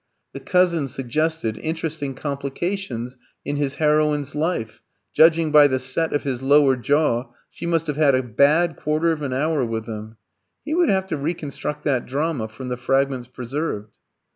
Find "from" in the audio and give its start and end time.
12.47-12.69